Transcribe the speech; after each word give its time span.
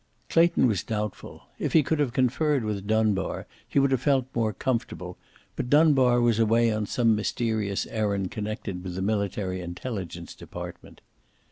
Clayton 0.29 0.65
was 0.65 0.81
doubtful. 0.83 1.43
If 1.59 1.73
he 1.73 1.83
could 1.83 1.99
have 1.99 2.11
conferred 2.11 2.63
with 2.63 2.87
Dunbar 2.87 3.45
he 3.67 3.77
would 3.77 3.91
have 3.91 4.01
felt 4.01 4.25
more 4.33 4.51
comfortable, 4.51 5.15
but 5.55 5.69
Dunbar 5.69 6.19
was 6.21 6.39
away 6.39 6.73
on 6.73 6.87
some 6.87 7.15
mysterious 7.15 7.85
errand 7.85 8.31
connected 8.31 8.83
with 8.83 8.95
the 8.95 9.03
Military 9.03 9.61
Intelligence 9.61 10.33
Department. 10.33 11.01